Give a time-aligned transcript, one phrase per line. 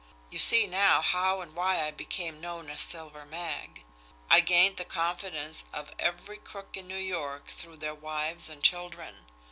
[0.31, 3.83] You see now how and why I became known as Silver Mag.
[4.31, 9.27] I gained the confidence of every crook in New York through their wives and children.